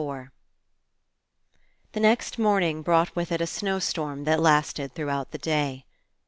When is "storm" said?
3.77-4.23